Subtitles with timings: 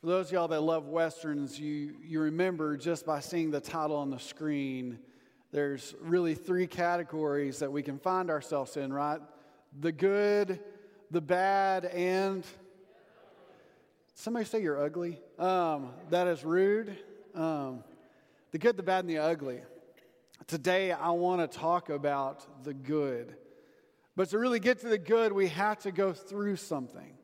[0.00, 3.96] For those of y'all that love Westerns, you, you remember just by seeing the title
[3.96, 4.98] on the screen,
[5.52, 9.20] there's really three categories that we can find ourselves in, right?
[9.78, 10.58] The good,
[11.10, 12.46] the bad, and
[14.14, 15.20] somebody say you're ugly.
[15.38, 16.96] Um, that is rude.
[17.34, 17.84] Um,
[18.52, 19.60] the good, the bad, and the ugly.
[20.46, 23.36] Today, I want to talk about the good.
[24.16, 27.18] But to really get to the good, we have to go through something.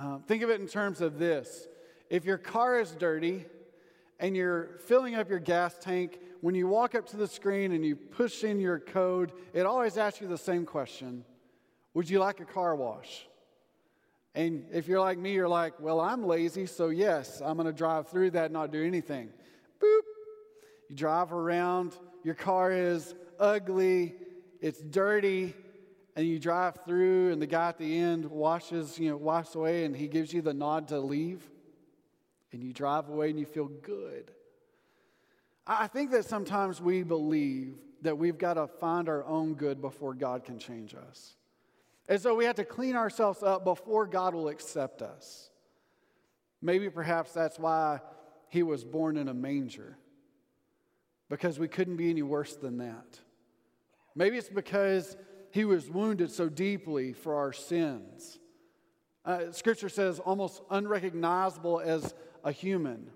[0.00, 1.68] Um, think of it in terms of this
[2.12, 3.46] if your car is dirty
[4.20, 7.82] and you're filling up your gas tank, when you walk up to the screen and
[7.82, 11.24] you push in your code, it always asks you the same question
[11.94, 13.26] Would you like a car wash?
[14.34, 17.72] And if you're like me, you're like, Well, I'm lazy, so yes, I'm going to
[17.72, 19.30] drive through that and not do anything.
[19.80, 20.02] Boop.
[20.90, 24.16] You drive around, your car is ugly,
[24.60, 25.54] it's dirty,
[26.14, 29.86] and you drive through, and the guy at the end washes, you know, wipes away,
[29.86, 31.48] and he gives you the nod to leave
[32.52, 34.30] and you drive away and you feel good.
[35.66, 40.14] I think that sometimes we believe that we've got to find our own good before
[40.14, 41.36] God can change us.
[42.08, 45.50] And so we have to clean ourselves up before God will accept us.
[46.60, 48.00] Maybe perhaps that's why
[48.48, 49.96] he was born in a manger,
[51.30, 53.20] because we couldn't be any worse than that.
[54.14, 55.16] Maybe it's because
[55.52, 58.38] he was wounded so deeply for our sins.
[59.24, 62.14] Uh, scripture says almost unrecognizable as
[62.44, 63.10] a human.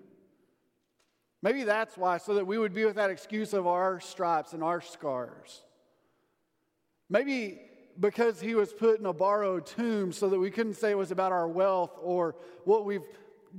[1.41, 4.63] Maybe that's why, so that we would be with that excuse of our stripes and
[4.63, 5.61] our scars.
[7.09, 7.61] Maybe
[7.99, 11.11] because he was put in a borrowed tomb so that we couldn't say it was
[11.11, 13.05] about our wealth or what we've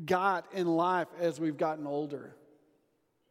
[0.05, 2.35] got in life as we've gotten older.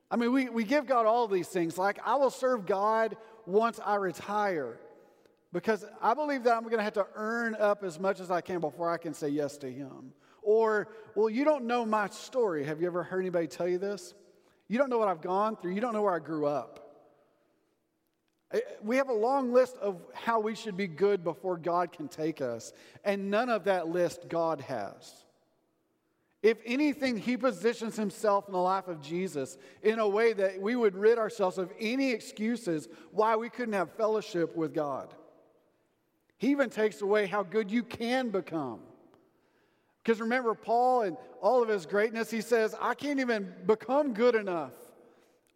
[0.09, 1.77] I mean, we, we give God all these things.
[1.77, 4.79] Like, I will serve God once I retire
[5.51, 8.41] because I believe that I'm going to have to earn up as much as I
[8.41, 10.13] can before I can say yes to Him.
[10.41, 12.63] Or, well, you don't know my story.
[12.63, 14.13] Have you ever heard anybody tell you this?
[14.67, 15.71] You don't know what I've gone through.
[15.71, 16.87] You don't know where I grew up.
[18.51, 22.07] Eh, we have a long list of how we should be good before God can
[22.07, 25.25] take us, and none of that list God has.
[26.43, 30.75] If anything, he positions himself in the life of Jesus in a way that we
[30.75, 35.13] would rid ourselves of any excuses why we couldn't have fellowship with God.
[36.37, 38.79] He even takes away how good you can become.
[40.07, 44.35] Because remember, Paul and all of his greatness, he says, I can't even become good
[44.35, 44.71] enough.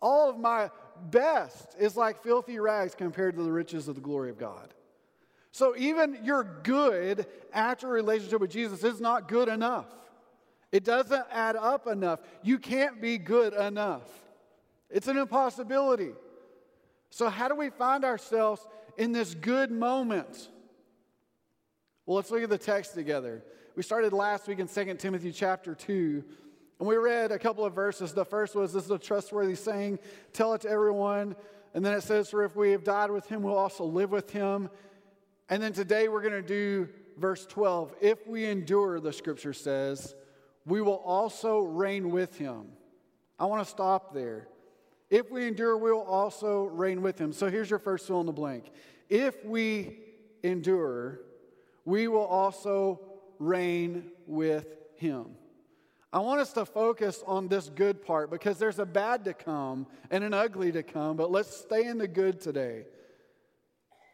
[0.01, 0.69] All of my
[1.09, 4.73] best is like filthy rags compared to the riches of the glory of God.
[5.53, 9.87] So even your good after a relationship with Jesus is not good enough.
[10.73, 12.19] It doesn't add up enough.
[12.43, 14.09] You can't be good enough.
[14.89, 16.11] It's an impossibility.
[17.09, 18.67] So, how do we find ourselves
[18.97, 20.49] in this good moment?
[22.05, 23.43] Well, let's look at the text together.
[23.73, 26.23] We started last week in 2 Timothy chapter 2,
[26.79, 28.13] and we read a couple of verses.
[28.13, 29.99] The first was, This is a trustworthy saying,
[30.33, 31.37] tell it to everyone.
[31.73, 34.29] And then it says, For if we have died with him, we'll also live with
[34.29, 34.69] him.
[35.47, 37.95] And then today we're going to do verse 12.
[38.01, 40.15] If we endure, the scripture says,
[40.65, 42.73] we will also reign with him.
[43.39, 44.49] I want to stop there.
[45.09, 47.31] If we endure, we will also reign with him.
[47.31, 48.69] So here's your first fill in the blank.
[49.09, 49.99] If we
[50.43, 51.21] endure,
[51.85, 53.10] we will also
[53.41, 55.25] reign with him.
[56.13, 59.87] I want us to focus on this good part because there's a bad to come
[60.09, 62.85] and an ugly to come, but let's stay in the good today.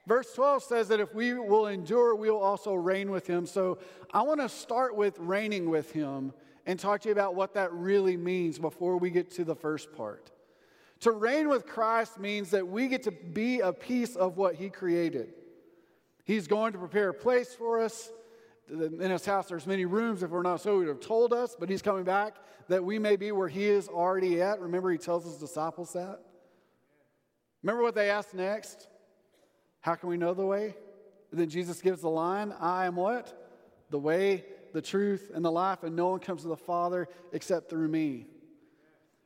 [0.05, 3.45] Verse 12 says that if we will endure, we will also reign with him.
[3.45, 3.79] So
[4.13, 6.33] I want to start with reigning with him
[6.65, 9.91] and talk to you about what that really means before we get to the first
[9.91, 10.31] part.
[11.01, 14.69] To reign with Christ means that we get to be a piece of what he
[14.69, 15.33] created.
[16.23, 18.09] He's going to prepare a place for us
[18.69, 21.55] in his house there's many rooms if we're not so he would have told us
[21.57, 22.35] but he's coming back
[22.67, 24.59] that we may be where he is already at.
[24.59, 26.19] Remember he tells his disciples that?
[27.63, 28.87] Remember what they asked next?
[29.81, 30.75] How can we know the way?
[31.31, 33.45] And then jesus gives the line i am what?
[33.89, 37.69] The way the truth and the life and no one comes to the father except
[37.69, 38.27] through me.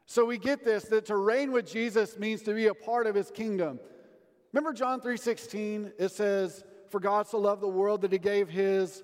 [0.05, 3.15] So we get this that to reign with jesus means to be a part of
[3.15, 3.79] his kingdom.
[4.53, 9.03] Remember john 3.16 it says for god so loved the world that he gave his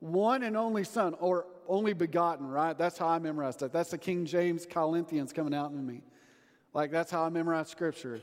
[0.00, 2.76] one and only Son, or only begotten, right?
[2.76, 3.72] That's how I memorized it.
[3.72, 6.02] That's the King James Corinthians coming out in me.
[6.74, 8.22] Like, that's how I memorize Scripture.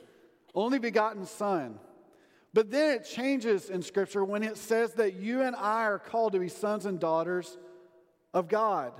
[0.53, 1.79] Only begotten Son.
[2.53, 6.33] But then it changes in Scripture when it says that you and I are called
[6.33, 7.57] to be sons and daughters
[8.33, 8.93] of God.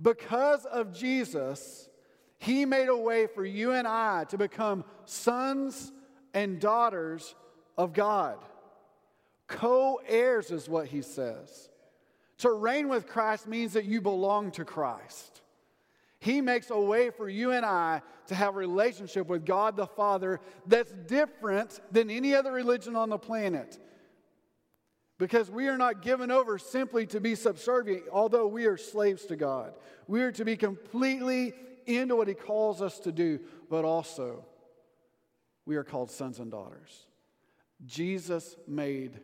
[0.00, 1.88] Because of Jesus,
[2.38, 5.92] He made a way for you and I to become sons
[6.34, 7.34] and daughters
[7.78, 8.38] of God.
[9.46, 11.70] Co heirs is what He says.
[12.38, 15.42] To reign with Christ means that you belong to Christ.
[16.18, 19.86] He makes a way for you and I to have a relationship with God the
[19.86, 23.78] Father that's different than any other religion on the planet.
[25.18, 29.36] Because we are not given over simply to be subservient, although we are slaves to
[29.36, 29.74] God.
[30.08, 31.52] We are to be completely
[31.86, 34.44] into what He calls us to do, but also
[35.66, 37.06] we are called sons and daughters.
[37.84, 39.20] Jesus made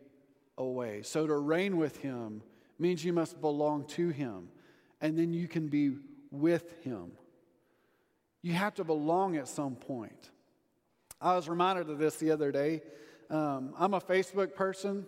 [0.57, 1.01] a way.
[1.01, 2.43] So to reign with Him
[2.81, 4.49] means you must belong to Him,
[4.99, 5.91] and then you can be
[6.31, 7.11] with Him.
[8.41, 10.31] You have to belong at some point.
[11.21, 12.81] I was reminded of this the other day.
[13.29, 15.05] Um, I'm a Facebook person,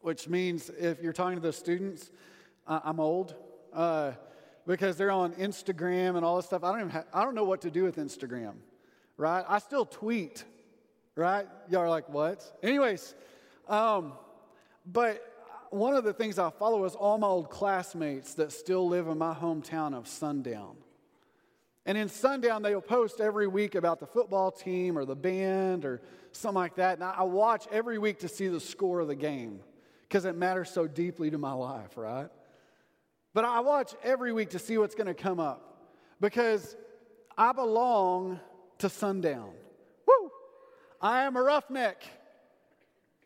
[0.00, 2.10] which means if you're talking to the students,
[2.66, 3.34] I'm old
[3.72, 4.12] uh,
[4.66, 6.62] because they're on Instagram and all this stuff.
[6.62, 8.54] I don't even ha- I don't know what to do with Instagram,
[9.16, 9.44] right?
[9.48, 10.44] I still tweet,
[11.16, 11.48] right?
[11.68, 12.58] Y'all are like, what?
[12.62, 13.16] Anyways,
[13.68, 14.12] um,
[14.86, 15.31] but
[15.72, 19.18] one of the things I follow is all my old classmates that still live in
[19.18, 20.76] my hometown of Sundown.
[21.86, 26.00] And in Sundown, they'll post every week about the football team or the band or
[26.30, 26.98] something like that.
[26.98, 29.60] And I watch every week to see the score of the game
[30.08, 32.28] because it matters so deeply to my life, right?
[33.34, 35.90] But I watch every week to see what's going to come up
[36.20, 36.76] because
[37.36, 38.38] I belong
[38.78, 39.52] to Sundown.
[40.06, 40.30] Woo!
[41.00, 42.04] I am a roughneck.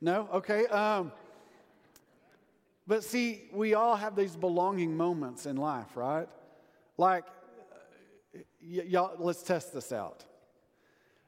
[0.01, 0.29] No?
[0.33, 0.67] Okay.
[0.67, 1.13] Um,
[2.87, 6.29] but see, we all have these belonging moments in life, right?
[6.97, 7.25] Like,
[8.35, 10.25] y- y'all, let's test this out.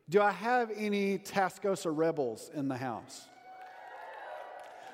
[0.08, 3.26] Do I have any Tascosa rebels in the house?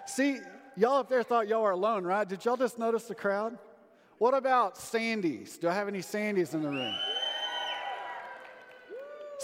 [0.07, 0.39] See,
[0.77, 2.29] y'all up there thought y'all were alone, right?
[2.29, 3.59] Did y'all just notice the crowd?
[4.19, 5.61] What about Sandies?
[5.61, 6.95] Do I have any Sandies in the room?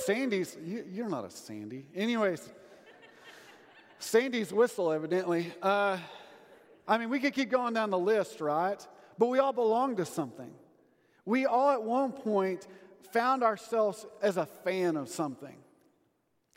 [0.06, 0.56] Sandies,
[0.92, 1.84] you, are not a Sandy.
[1.94, 2.48] Anyways,
[3.98, 5.52] Sandy's whistle, evidently.
[5.60, 5.98] Uh,
[6.90, 8.84] I mean, we could keep going down the list, right?
[9.16, 10.50] But we all belong to something.
[11.24, 12.66] We all at one point
[13.12, 15.56] found ourselves as a fan of something,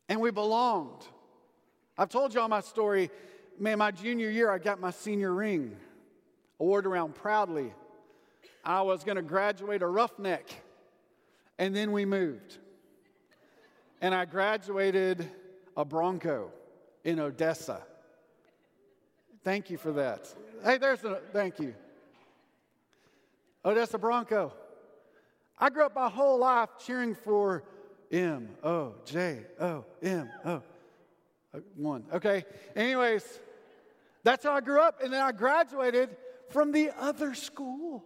[0.10, 1.04] and we belonged.
[2.00, 3.12] I've told y'all my story.
[3.60, 5.76] Man, my junior year, I got my senior ring.
[6.60, 7.72] It around proudly.
[8.64, 10.50] I was going to graduate a roughneck,
[11.60, 12.58] and then we moved.
[14.02, 15.30] And I graduated
[15.78, 16.52] a Bronco
[17.04, 17.84] in Odessa.
[19.44, 20.34] Thank you for that.
[20.64, 21.76] Hey, there's a thank you.
[23.66, 24.54] Odessa Bronco.
[25.60, 27.64] I grew up my whole life cheering for
[28.12, 30.62] M O J O M O.
[31.54, 32.06] Uh, one.
[32.14, 32.46] Okay.
[32.76, 33.40] Anyways,
[34.24, 35.04] that's how I grew up.
[35.04, 36.16] And then I graduated
[36.50, 38.04] from the other school.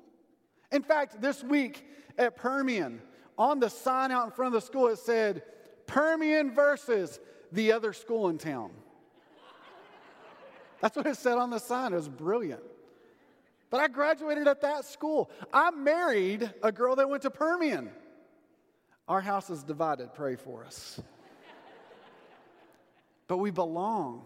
[0.72, 1.86] In fact, this week
[2.18, 3.02] at Permian,
[3.38, 5.44] on the sign out in front of the school, it said,
[5.86, 7.20] Permian versus
[7.52, 8.72] the other school in town.
[10.82, 11.94] That's what it said on the sign.
[11.94, 12.62] It was brilliant.
[13.70, 15.30] But I graduated at that school.
[15.52, 17.90] I married a girl that went to Permian.
[19.08, 20.14] Our house is divided.
[20.14, 21.02] Pray for us.
[23.28, 24.26] but we belong.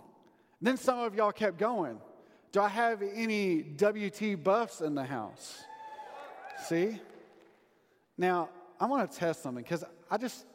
[0.62, 2.00] Then some of y'all kept going.
[2.52, 5.64] Do I have any WT buffs in the house?
[6.66, 7.00] See?
[8.18, 8.50] Now,
[8.80, 10.46] I want to test something because I just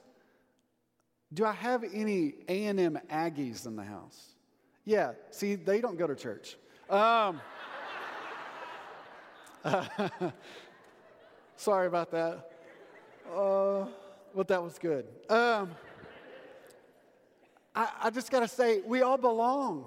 [1.33, 4.36] do I have any A&M Aggies in the house?
[4.87, 6.57] Yeah, see, they don't go to church.
[6.89, 7.41] Um,
[11.57, 12.53] sorry about that.
[13.35, 13.87] Uh,
[14.33, 15.07] but that was good.
[15.29, 15.73] Um,
[17.75, 19.87] I, I, just got to say, we all belong.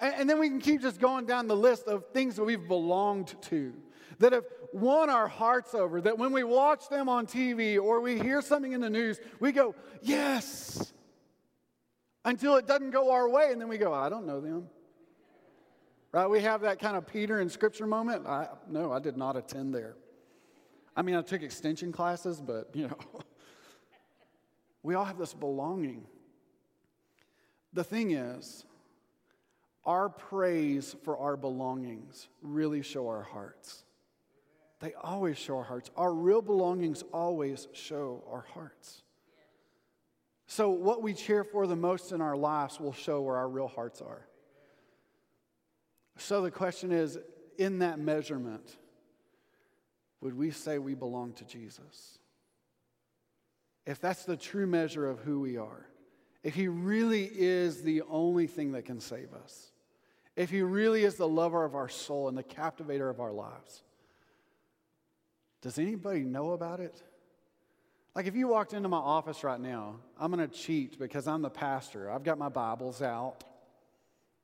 [0.00, 2.66] And, and then we can keep just going down the list of things that we've
[2.66, 3.74] belonged to,
[4.18, 8.18] that have won our hearts over, that when we watch them on TV or we
[8.18, 10.87] hear something in the news, we go, yes,
[12.28, 14.68] until it doesn't go our way, and then we go, I don't know them.
[16.12, 16.26] Right?
[16.26, 18.26] We have that kind of Peter in Scripture moment.
[18.26, 19.96] I, no, I did not attend there.
[20.94, 22.98] I mean, I took extension classes, but you know,
[24.82, 26.04] we all have this belonging.
[27.72, 28.66] The thing is,
[29.86, 33.84] our praise for our belongings really show our hearts.
[34.80, 35.90] They always show our hearts.
[35.96, 39.02] Our real belongings always show our hearts.
[40.50, 43.68] So, what we cheer for the most in our lives will show where our real
[43.68, 44.26] hearts are.
[46.16, 47.18] So, the question is
[47.58, 48.78] in that measurement,
[50.22, 52.18] would we say we belong to Jesus?
[53.84, 55.86] If that's the true measure of who we are,
[56.42, 59.70] if He really is the only thing that can save us,
[60.34, 63.82] if He really is the lover of our soul and the captivator of our lives,
[65.60, 67.02] does anybody know about it?
[68.14, 71.42] Like if you walked into my office right now, I'm going to cheat because I'm
[71.42, 72.10] the pastor.
[72.10, 73.44] I've got my Bibles out.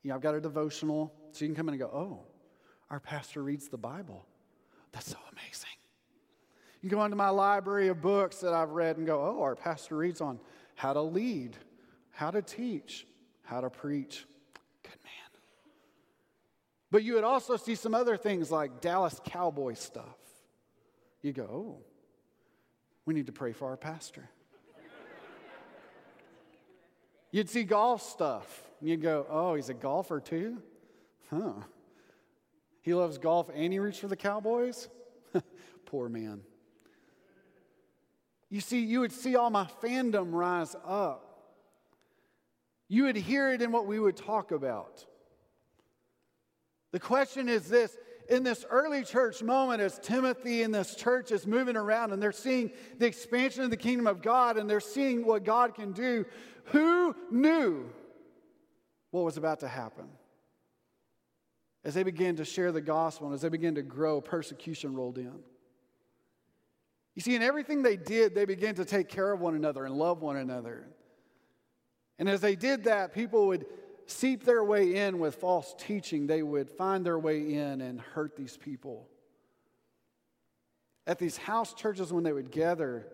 [0.02, 1.12] You know, I've got a devotional.
[1.32, 2.20] So you can come in and go, oh,
[2.90, 4.24] our pastor reads the Bible.
[4.92, 5.70] That's so amazing.
[6.82, 9.96] You go into my library of books that I've read and go, oh, our pastor
[9.96, 10.38] reads on
[10.74, 11.56] how to lead,
[12.10, 13.06] how to teach,
[13.42, 14.26] how to preach.
[14.82, 15.40] Good man.
[16.90, 20.18] But you would also see some other things like Dallas Cowboy stuff.
[21.22, 21.93] You go, oh,
[23.06, 24.28] we need to pray for our pastor.
[27.30, 30.62] You'd see golf stuff, and you'd go, oh, he's a golfer too?
[31.30, 31.54] Huh.
[32.82, 34.88] He loves golf and he roots for the Cowboys?
[35.86, 36.42] Poor man.
[38.50, 41.54] You see, you would see all my fandom rise up.
[42.88, 45.04] You would hear it in what we would talk about.
[46.92, 47.96] The question is this
[48.28, 52.32] in this early church moment, as Timothy and this church is moving around and they're
[52.32, 56.24] seeing the expansion of the kingdom of God and they're seeing what God can do,
[56.66, 57.90] who knew
[59.10, 60.06] what was about to happen?
[61.84, 65.18] As they began to share the gospel and as they began to grow, persecution rolled
[65.18, 65.38] in.
[67.14, 69.94] You see, in everything they did, they began to take care of one another and
[69.94, 70.88] love one another.
[72.18, 73.66] And as they did that, people would
[74.06, 76.26] seep their way in with false teaching.
[76.26, 79.08] They would find their way in and hurt these people.
[81.06, 83.06] At these house churches, when they would gather,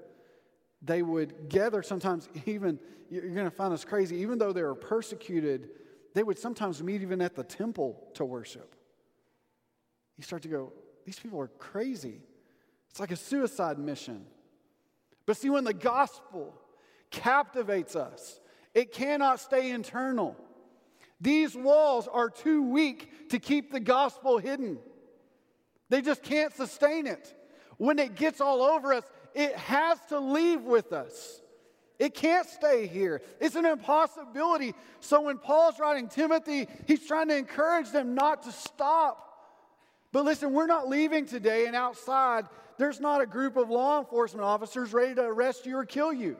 [0.82, 2.78] they would gather sometimes even,
[3.10, 5.70] you're going to find this crazy, even though they were persecuted,
[6.14, 8.74] they would sometimes meet even at the temple to worship.
[10.16, 10.72] You start to go,
[11.04, 12.20] these people are crazy.
[12.90, 14.26] It's like a suicide mission.
[15.26, 16.54] But see, when the gospel
[17.10, 18.40] captivates us,
[18.74, 20.36] it cannot stay internal.
[21.20, 24.78] These walls are too weak to keep the gospel hidden.
[25.88, 27.34] They just can't sustain it.
[27.76, 31.40] When it gets all over us, it has to leave with us.
[31.98, 33.20] It can't stay here.
[33.40, 34.74] It's an impossibility.
[35.00, 39.26] So when Paul's writing Timothy, he's trying to encourage them not to stop.
[40.10, 42.46] But listen, we're not leaving today, and outside,
[42.78, 46.38] there's not a group of law enforcement officers ready to arrest you or kill you.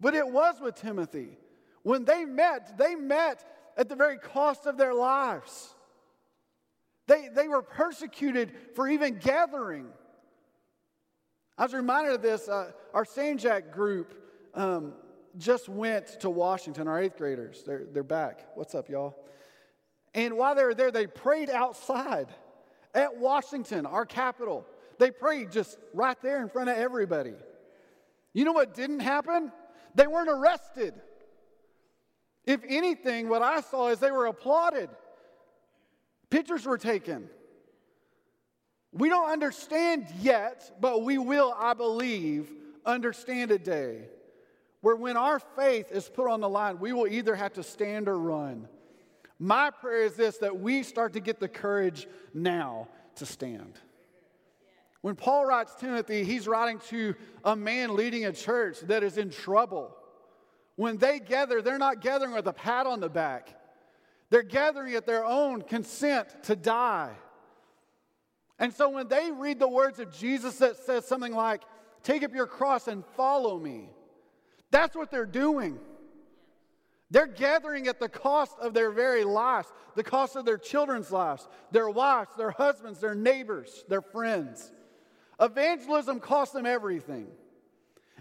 [0.00, 1.36] But it was with Timothy.
[1.82, 3.44] When they met, they met
[3.80, 5.74] at the very cost of their lives.
[7.06, 9.86] They, they were persecuted for even gathering.
[11.56, 12.46] I was reminded of this.
[12.46, 14.14] Uh, our Sanjak group
[14.54, 14.92] um,
[15.38, 17.62] just went to Washington, our eighth graders.
[17.66, 18.48] They're, they're back.
[18.54, 19.16] What's up, y'all?
[20.12, 22.28] And while they were there, they prayed outside
[22.94, 24.66] at Washington, our capital.
[24.98, 27.32] They prayed just right there in front of everybody.
[28.34, 29.50] You know what didn't happen?
[29.94, 30.92] They weren't arrested.
[32.50, 34.90] If anything, what I saw is they were applauded.
[36.30, 37.30] Pictures were taken.
[38.92, 42.50] We don't understand yet, but we will, I believe,
[42.84, 44.08] understand a day
[44.80, 48.08] where when our faith is put on the line, we will either have to stand
[48.08, 48.66] or run.
[49.38, 53.78] My prayer is this that we start to get the courage now to stand.
[55.02, 57.14] When Paul writes Timothy, he's writing to
[57.44, 59.94] a man leading a church that is in trouble.
[60.80, 63.54] When they gather, they're not gathering with a pat on the back,
[64.30, 67.12] they're gathering at their own consent to die.
[68.58, 71.60] And so when they read the words of Jesus that says something like,
[72.02, 73.90] Take up your cross and follow me,
[74.70, 75.78] that's what they're doing.
[77.10, 81.46] They're gathering at the cost of their very lives, the cost of their children's lives,
[81.72, 84.72] their wives, their husbands, their neighbors, their friends.
[85.38, 87.26] Evangelism costs them everything.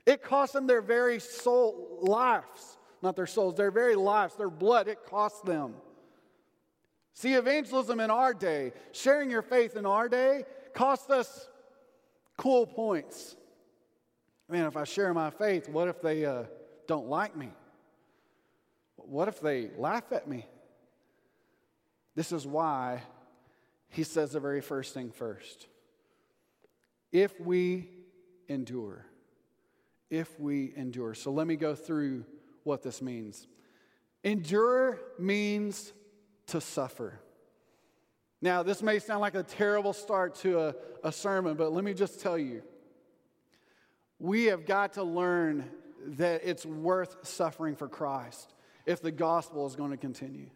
[0.05, 4.87] It costs them their very soul lives, not their souls, their very lives, their blood.
[4.87, 5.75] It costs them.
[7.13, 11.49] See, evangelism in our day, sharing your faith in our day, costs us
[12.37, 13.35] cool points.
[14.47, 16.43] Man, if I share my faith, what if they uh,
[16.87, 17.49] don't like me?
[18.95, 20.45] What if they laugh at me?
[22.15, 23.01] This is why
[23.89, 25.67] he says the very first thing first.
[27.11, 27.89] If we
[28.47, 29.05] endure,
[30.09, 31.13] if we endure.
[31.13, 32.25] So let me go through
[32.63, 33.47] what this means.
[34.23, 35.93] Endure means
[36.47, 37.19] to suffer.
[38.41, 41.93] Now, this may sound like a terrible start to a, a sermon, but let me
[41.93, 42.63] just tell you
[44.19, 45.69] we have got to learn
[46.05, 48.53] that it's worth suffering for Christ
[48.85, 50.49] if the gospel is going to continue.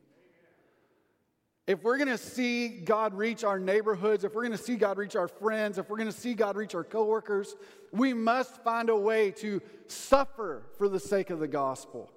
[1.66, 4.98] If we're going to see God reach our neighborhoods, if we're going to see God
[4.98, 7.56] reach our friends, if we're going to see God reach our coworkers,
[7.94, 12.12] we must find a way to suffer for the sake of the gospel.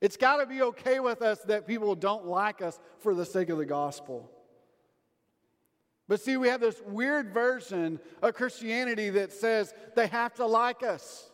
[0.00, 3.50] It's got to be okay with us that people don't like us for the sake
[3.50, 4.30] of the gospel.
[6.08, 10.82] But see, we have this weird version of Christianity that says they have to like
[10.82, 11.30] us.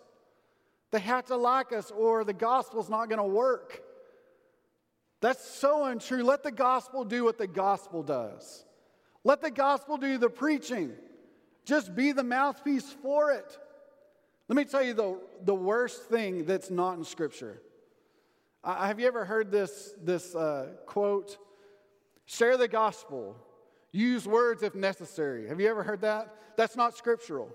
[0.90, 3.82] They have to like us, or the gospel's not going to work.
[5.20, 6.22] That's so untrue.
[6.22, 8.64] Let the gospel do what the gospel does.
[9.24, 10.92] Let the gospel do the preaching.
[11.64, 13.58] Just be the mouthpiece for it.
[14.48, 17.60] Let me tell you the, the worst thing that's not in Scripture.
[18.64, 21.36] Uh, have you ever heard this, this uh, quote?
[22.26, 23.36] Share the gospel,
[23.92, 25.48] use words if necessary.
[25.48, 26.34] Have you ever heard that?
[26.56, 27.50] That's not scriptural.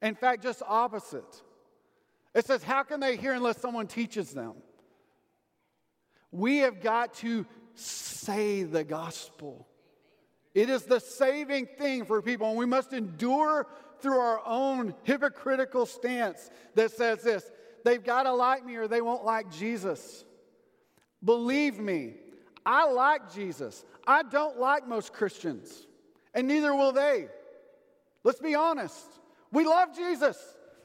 [0.00, 1.42] In fact, just opposite.
[2.34, 4.54] It says, How can they hear unless someone teaches them?
[6.30, 9.66] We have got to say the gospel.
[10.54, 13.66] It is the saving thing for people, and we must endure
[14.00, 17.50] through our own hypocritical stance that says this
[17.84, 20.24] they've got to like me or they won't like Jesus.
[21.24, 22.14] Believe me,
[22.64, 23.84] I like Jesus.
[24.06, 25.86] I don't like most Christians,
[26.34, 27.28] and neither will they.
[28.24, 29.06] Let's be honest.
[29.52, 30.36] We love Jesus,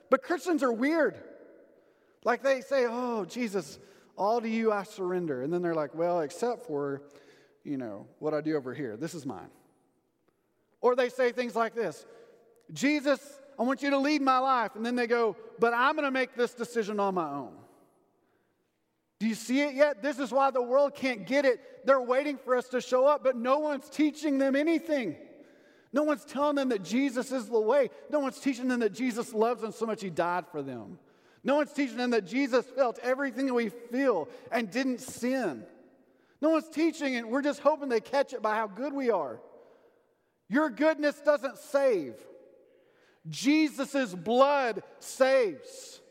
[0.09, 1.17] but Christians are weird.
[2.23, 3.79] Like they say, Oh, Jesus,
[4.17, 5.41] all to you I surrender.
[5.41, 7.03] And then they're like, Well, except for,
[7.63, 8.97] you know, what I do over here.
[8.97, 9.49] This is mine.
[10.81, 12.05] Or they say things like this
[12.71, 13.19] Jesus,
[13.59, 14.75] I want you to lead my life.
[14.75, 17.53] And then they go, But I'm going to make this decision on my own.
[19.19, 20.01] Do you see it yet?
[20.01, 21.85] This is why the world can't get it.
[21.85, 25.15] They're waiting for us to show up, but no one's teaching them anything.
[25.93, 27.89] No one's telling them that Jesus is the way.
[28.09, 30.97] No one's teaching them that Jesus loves them so much he died for them.
[31.43, 35.65] No one's teaching them that Jesus felt everything that we feel and didn't sin.
[36.41, 37.27] No one's teaching it.
[37.27, 39.39] We're just hoping they catch it by how good we are.
[40.49, 42.15] Your goodness doesn't save.
[43.29, 46.01] Jesus' blood saves.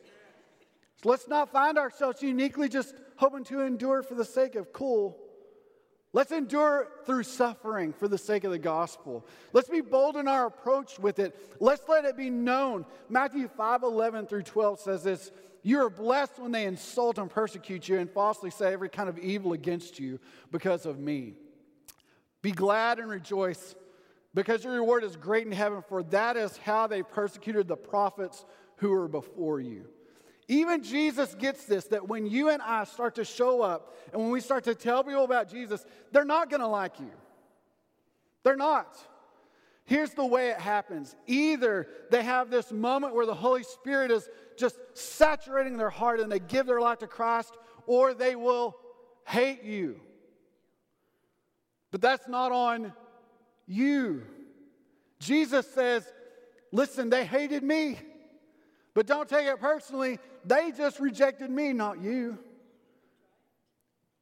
[1.02, 5.18] So let's not find ourselves uniquely just hoping to endure for the sake of cool.
[6.14, 9.26] Let's endure through suffering for the sake of the gospel.
[9.54, 11.34] Let's be bold in our approach with it.
[11.58, 12.84] Let's let it be known.
[13.08, 15.30] Matthew 5 11 through 12 says this
[15.62, 19.18] You are blessed when they insult and persecute you and falsely say every kind of
[19.18, 21.34] evil against you because of me.
[22.42, 23.74] Be glad and rejoice
[24.34, 28.44] because your reward is great in heaven, for that is how they persecuted the prophets
[28.76, 29.86] who were before you.
[30.48, 34.30] Even Jesus gets this that when you and I start to show up and when
[34.30, 37.10] we start to tell people about Jesus, they're not going to like you.
[38.42, 38.98] They're not.
[39.84, 44.28] Here's the way it happens either they have this moment where the Holy Spirit is
[44.56, 47.52] just saturating their heart and they give their life to Christ,
[47.86, 48.76] or they will
[49.26, 50.00] hate you.
[51.90, 52.92] But that's not on
[53.66, 54.22] you.
[55.18, 56.10] Jesus says,
[56.72, 57.98] Listen, they hated me,
[58.94, 60.18] but don't take it personally.
[60.44, 62.38] They just rejected me, not you.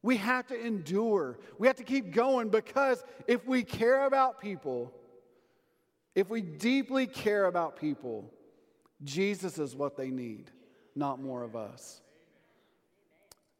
[0.02, 1.38] We have to endure.
[1.58, 4.92] We have to keep going because if we care about people,
[6.14, 8.32] if we deeply care about people,
[9.04, 10.50] Jesus is what they need,
[10.94, 12.00] not more of us.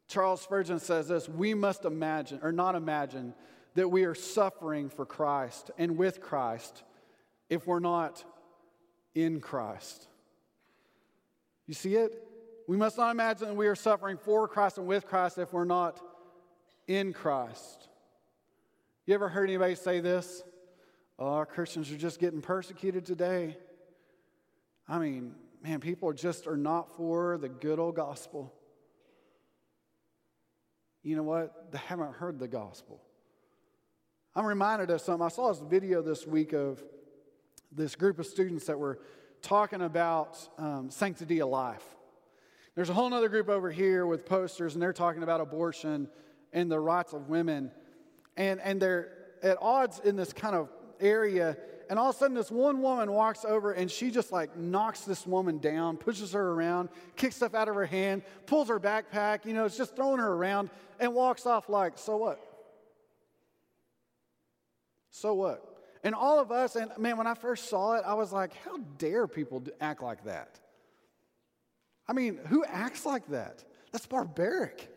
[0.08, 3.34] Charles Spurgeon says this we must imagine, or not imagine,
[3.74, 6.82] that we are suffering for Christ and with Christ
[7.48, 8.24] if we're not
[9.14, 10.08] in Christ.
[11.70, 12.26] You see it?
[12.66, 15.62] We must not imagine that we are suffering for Christ and with Christ if we're
[15.62, 16.00] not
[16.88, 17.86] in Christ.
[19.06, 20.42] You ever heard anybody say this?
[21.16, 23.56] Oh, Christians are just getting persecuted today.
[24.88, 28.52] I mean, man, people just are not for the good old gospel.
[31.04, 31.70] You know what?
[31.70, 33.00] They haven't heard the gospel.
[34.34, 35.24] I'm reminded of something.
[35.24, 36.82] I saw this video this week of
[37.70, 38.98] this group of students that were
[39.42, 41.84] talking about um, sanctity of life.
[42.74, 46.08] There's a whole other group over here with posters, and they're talking about abortion
[46.52, 47.70] and the rights of women.
[48.36, 50.68] And, and they're at odds in this kind of
[51.00, 51.56] area.
[51.88, 55.00] And all of a sudden, this one woman walks over and she just like knocks
[55.00, 59.44] this woman down, pushes her around, kicks stuff out of her hand, pulls her backpack,
[59.44, 62.40] you know, it's just throwing her around, and walks off like, so what?
[65.10, 65.69] So what?
[66.02, 68.78] And all of us, and man, when I first saw it, I was like, how
[68.98, 70.58] dare people act like that?
[72.08, 73.64] I mean, who acts like that?
[73.92, 74.88] That's barbaric.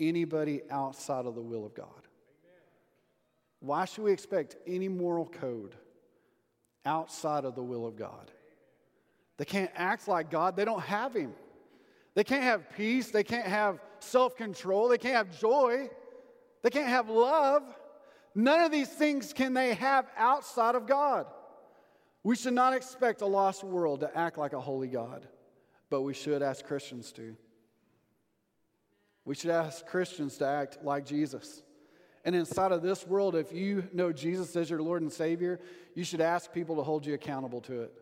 [0.00, 1.86] Anybody outside of the will of God.
[3.60, 5.76] Why should we expect any moral code
[6.84, 8.30] outside of the will of God?
[9.36, 11.32] They can't act like God, they don't have Him.
[12.14, 15.88] They can't have peace, they can't have self control, they can't have joy,
[16.62, 17.62] they can't have love.
[18.34, 21.26] None of these things can they have outside of God.
[22.24, 25.26] We should not expect a lost world to act like a holy God,
[25.90, 27.36] but we should ask Christians to.
[29.24, 31.62] We should ask Christians to act like Jesus.
[32.24, 35.60] And inside of this world, if you know Jesus as your Lord and Savior,
[35.94, 37.92] you should ask people to hold you accountable to it.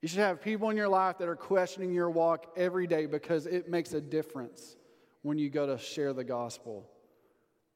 [0.00, 3.46] You should have people in your life that are questioning your walk every day because
[3.46, 4.76] it makes a difference
[5.22, 6.90] when you go to share the gospel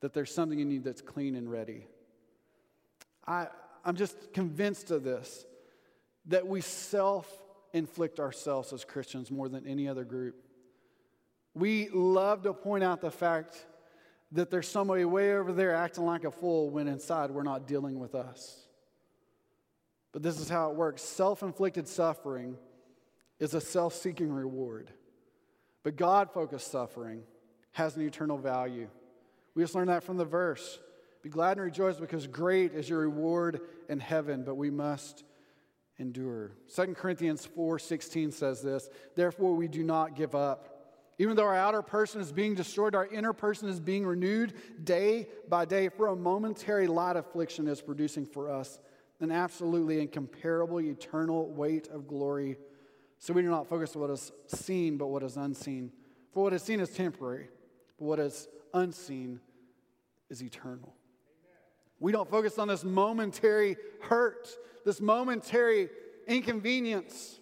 [0.00, 1.86] that there's something in you that's clean and ready.
[3.26, 3.48] I,
[3.84, 5.44] I'm just convinced of this
[6.26, 7.30] that we self
[7.72, 10.36] inflict ourselves as Christians more than any other group.
[11.54, 13.66] We love to point out the fact
[14.32, 17.98] that there's somebody way over there acting like a fool when inside we're not dealing
[17.98, 18.66] with us.
[20.12, 22.56] But this is how it works self inflicted suffering
[23.38, 24.90] is a self seeking reward,
[25.82, 27.22] but God focused suffering
[27.72, 28.88] has an eternal value.
[29.58, 30.78] We just learned that from the verse.
[31.20, 35.24] Be glad and rejoice because great is your reward in heaven, but we must
[35.98, 36.52] endure.
[36.72, 41.10] 2 Corinthians 4:16 says this, therefore we do not give up.
[41.18, 45.26] Even though our outer person is being destroyed, our inner person is being renewed day
[45.48, 45.88] by day.
[45.88, 48.78] For a momentary light affliction is producing for us
[49.18, 52.58] an absolutely incomparable eternal weight of glory.
[53.18, 55.90] So we do not focus on what is seen, but what is unseen.
[56.32, 57.48] For what is seen is temporary,
[57.98, 59.40] but what is unseen
[60.30, 60.94] is eternal.
[62.00, 64.48] We don't focus on this momentary hurt,
[64.84, 65.88] this momentary
[66.26, 67.40] inconvenience.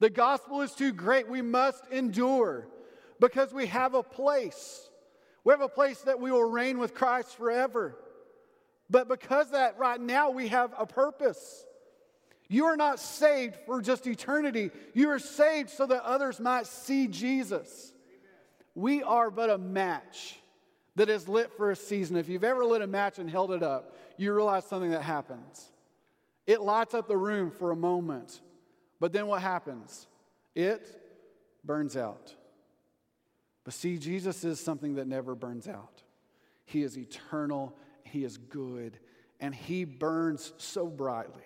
[0.00, 1.28] The gospel is too great.
[1.28, 2.66] We must endure
[3.20, 4.88] because we have a place.
[5.44, 7.96] We have a place that we will reign with Christ forever.
[8.90, 11.64] But because that right now we have a purpose.
[12.48, 14.70] You are not saved for just eternity.
[14.92, 17.92] You are saved so that others might see Jesus.
[18.74, 20.38] We are but a match
[20.96, 22.16] that is lit for a season.
[22.16, 25.70] If you've ever lit a match and held it up, you realize something that happens.
[26.46, 28.40] It lights up the room for a moment,
[29.00, 30.06] but then what happens?
[30.54, 30.86] It
[31.64, 32.34] burns out.
[33.64, 36.02] But see, Jesus is something that never burns out.
[36.66, 38.98] He is eternal, He is good,
[39.40, 41.42] and He burns so brightly.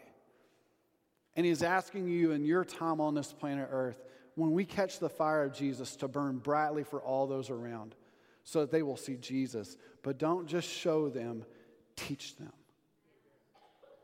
[1.36, 4.02] And He's asking you in your time on this planet Earth,
[4.34, 7.94] when we catch the fire of Jesus, to burn brightly for all those around
[8.48, 9.76] so that they will see Jesus.
[10.02, 11.44] But don't just show them,
[11.96, 12.52] teach them.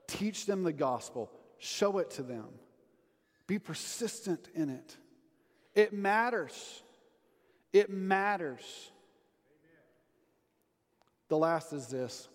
[0.06, 2.48] Teach them the gospel, show it to them.
[3.46, 4.98] Be persistent in it.
[5.74, 6.82] It matters.
[7.72, 8.90] It matters.
[11.28, 12.28] The last is this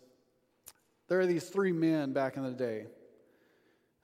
[1.10, 2.88] there are these three men back in the day.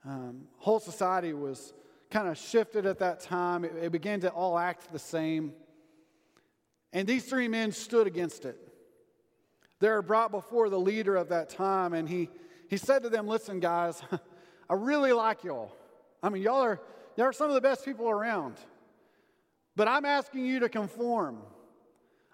[0.04, 1.74] Um, whole society was
[2.12, 5.54] kind of shifted at that time, it, it began to all act the same.
[6.96, 8.56] And these three men stood against it.
[9.80, 12.30] They were brought before the leader of that time, and he,
[12.70, 14.00] he said to them, Listen, guys,
[14.70, 15.76] I really like y'all.
[16.22, 16.80] I mean, y'all are,
[17.14, 18.56] y'all are some of the best people around.
[19.76, 21.42] But I'm asking you to conform.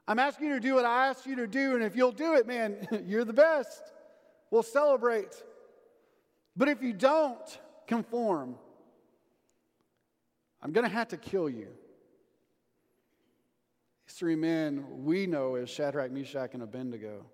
[0.06, 2.34] I'm asking you to do what I asked you to do, and if you'll do
[2.34, 3.82] it, man, you're the best.
[4.52, 5.42] We'll celebrate.
[6.56, 8.54] But if you don't conform,
[10.62, 11.66] I'm going to have to kill you.
[14.12, 17.24] These three men we know as Shadrach, Meshach, and Abednego.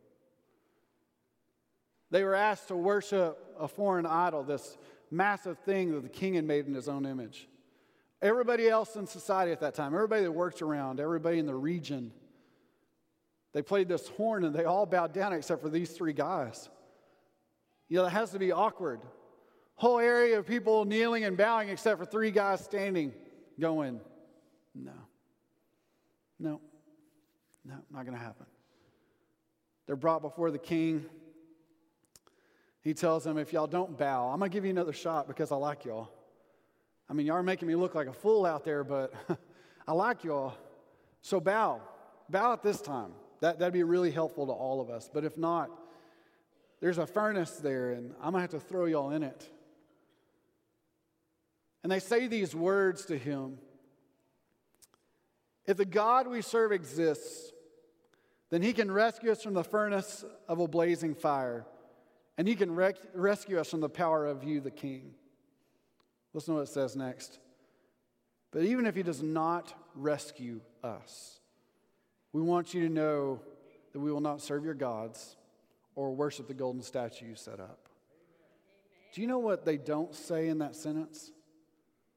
[2.12, 4.78] They were asked to worship a foreign idol, this
[5.10, 7.48] massive thing that the king had made in his own image.
[8.22, 12.12] Everybody else in society at that time, everybody that worked around, everybody in the region,
[13.52, 16.68] they played this horn and they all bowed down except for these three guys.
[17.88, 19.00] You know, that has to be awkward.
[19.74, 23.12] Whole area of people kneeling and bowing except for three guys standing,
[23.58, 24.00] going,
[24.76, 24.92] no,
[26.38, 26.60] no,
[27.68, 28.46] no, not going to happen.
[29.86, 31.04] They're brought before the king.
[32.82, 35.52] He tells them, if y'all don't bow, I'm going to give you another shot because
[35.52, 36.08] I like y'all.
[37.08, 39.12] I mean, y'all are making me look like a fool out there, but
[39.86, 40.54] I like y'all.
[41.22, 41.80] So bow.
[42.28, 43.12] Bow at this time.
[43.40, 45.10] That, that'd be really helpful to all of us.
[45.12, 45.70] But if not,
[46.80, 49.48] there's a furnace there, and I'm going to have to throw y'all in it.
[51.82, 53.58] And they say these words to him
[55.66, 57.52] If the God we serve exists,
[58.50, 61.66] then he can rescue us from the furnace of a blazing fire,
[62.36, 65.14] and he can rec- rescue us from the power of you, the king.
[66.32, 67.38] Listen to what it says next.
[68.50, 71.40] But even if he does not rescue us,
[72.32, 73.40] we want you to know
[73.92, 75.36] that we will not serve your gods
[75.94, 77.88] or worship the golden statue you set up.
[79.12, 81.32] Do you know what they don't say in that sentence?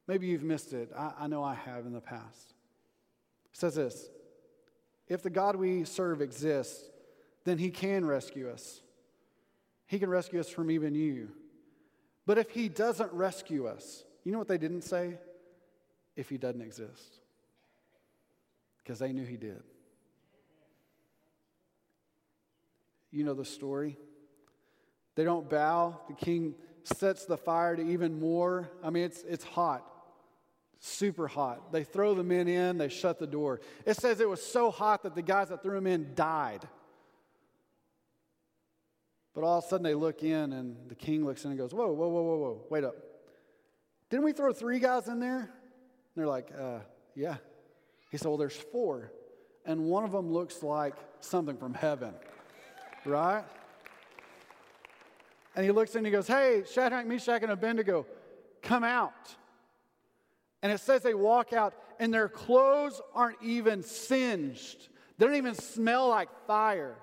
[0.07, 0.91] Maybe you've missed it.
[0.95, 2.53] I, I know I have in the past.
[3.53, 4.09] It says this
[5.11, 6.89] If the God we serve exists,
[7.43, 8.79] then he can rescue us.
[9.85, 11.31] He can rescue us from even you.
[12.25, 15.17] But if he doesn't rescue us, you know what they didn't say?
[16.15, 17.19] If he doesn't exist.
[18.77, 19.61] Because they knew he did.
[23.11, 23.97] You know the story.
[25.15, 25.99] They don't bow.
[26.07, 28.71] The king sets the fire to even more.
[28.81, 29.85] I mean, it's, it's hot,
[30.81, 31.71] super hot.
[31.71, 33.61] They throw the men in, they shut the door.
[33.85, 36.67] It says it was so hot that the guys that threw them in died.
[39.33, 41.73] But all of a sudden they look in, and the king looks in and goes,
[41.73, 42.95] Whoa, whoa, whoa, whoa, whoa, wait up.
[44.09, 45.39] Didn't we throw three guys in there?
[45.39, 45.49] And
[46.15, 46.79] they're like, uh,
[47.15, 47.37] Yeah.
[48.09, 49.13] He said, Well, there's four.
[49.65, 52.15] And one of them looks like something from heaven,
[53.05, 53.43] right?
[55.55, 58.07] And he looks in and he goes, Hey, Shadrach, Meshach, and Abednego,
[58.63, 59.35] come out.
[60.63, 64.89] And it says they walk out, and their clothes aren't even singed.
[65.17, 66.95] They don't even smell like fire.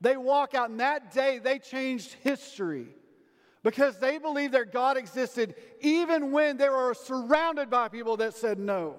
[0.00, 2.88] They walk out, and that day they changed history
[3.62, 8.58] because they believed that God existed even when they were surrounded by people that said
[8.58, 8.96] no.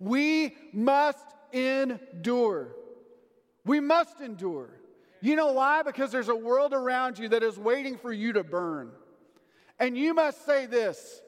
[0.00, 2.74] We must endure.
[3.64, 4.70] We must endure.
[5.20, 5.82] You know why?
[5.82, 8.92] Because there's a world around you that is waiting for you to burn.
[9.78, 11.20] And you must say this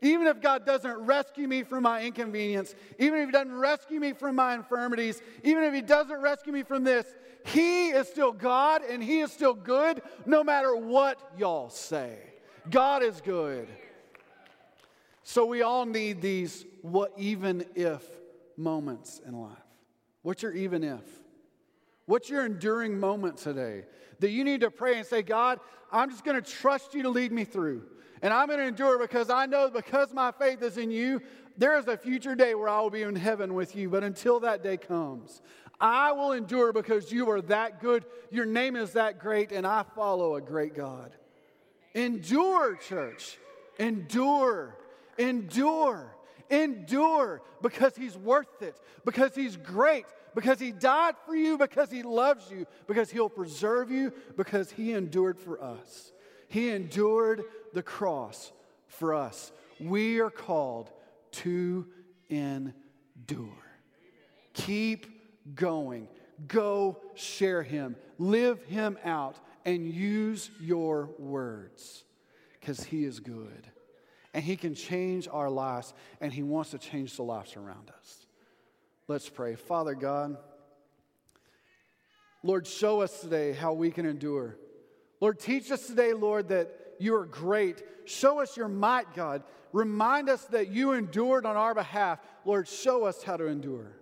[0.00, 4.12] even if God doesn't rescue me from my inconvenience, even if He doesn't rescue me
[4.12, 7.06] from my infirmities, even if He doesn't rescue me from this,
[7.46, 12.18] He is still God and He is still good no matter what y'all say.
[12.70, 13.68] God is good.
[15.24, 18.02] So we all need these what even if
[18.56, 19.56] moments in life.
[20.22, 21.02] What's your even if?
[22.06, 23.84] What's your enduring moment today
[24.20, 25.60] that you need to pray and say, God,
[25.92, 27.82] I'm just going to trust you to lead me through.
[28.22, 31.22] And I'm going to endure because I know because my faith is in you,
[31.56, 33.88] there is a future day where I will be in heaven with you.
[33.88, 35.42] But until that day comes,
[35.80, 39.84] I will endure because you are that good, your name is that great, and I
[39.94, 41.12] follow a great God.
[41.94, 43.38] Endure, church.
[43.78, 44.76] Endure.
[45.18, 46.14] Endure.
[46.50, 52.02] Endure because he's worth it, because he's great, because he died for you, because he
[52.02, 56.12] loves you, because he'll preserve you, because he endured for us.
[56.48, 57.42] He endured
[57.74, 58.52] the cross
[58.86, 59.52] for us.
[59.80, 60.90] We are called
[61.32, 61.86] to
[62.28, 62.72] endure.
[64.54, 66.08] Keep going.
[66.46, 67.96] Go share him.
[68.18, 72.04] Live him out and use your words
[72.58, 73.70] because he is good
[74.34, 78.26] and He can change our lives, and He wants to change the lives around us.
[79.06, 79.56] Let's pray.
[79.56, 80.36] Father God,
[82.42, 84.56] Lord, show us today how we can endure.
[85.20, 87.82] Lord, teach us today, Lord, that you are great.
[88.04, 89.42] Show us your might, God.
[89.72, 92.20] Remind us that you endured on our behalf.
[92.44, 93.92] Lord, show us how to endure.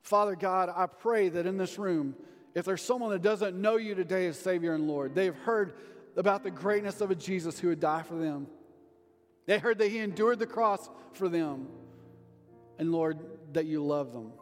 [0.00, 2.14] Father God, I pray that in this room,
[2.54, 5.74] if there's someone that doesn't know you today as Savior and Lord, they've heard
[6.16, 8.46] about the greatness of a Jesus who would die for them.
[9.46, 11.68] They heard that He endured the cross for them.
[12.78, 13.18] And Lord,
[13.52, 14.32] that you love them.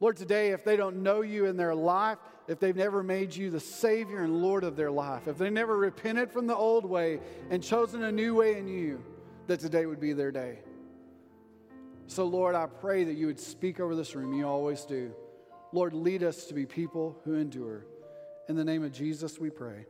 [0.00, 3.50] Lord, today, if they don't know you in their life, if they've never made you
[3.50, 7.20] the Savior and Lord of their life, if they never repented from the old way
[7.50, 9.04] and chosen a new way in you,
[9.46, 10.58] that today would be their day.
[12.06, 14.32] So, Lord, I pray that you would speak over this room.
[14.32, 15.12] You always do.
[15.72, 17.84] Lord, lead us to be people who endure.
[18.48, 19.84] In the name of Jesus, we pray.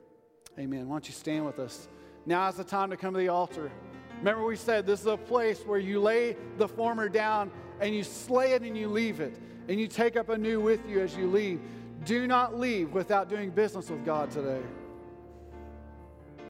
[0.59, 0.89] Amen.
[0.89, 1.87] Why don't you stand with us?
[2.27, 3.71] Now is the time to come to the altar.
[4.19, 8.03] Remember, we said this is a place where you lay the former down and you
[8.03, 11.17] slay it and you leave it, and you take up a new with you as
[11.17, 11.61] you leave.
[12.05, 14.63] Do not leave without doing business with God today.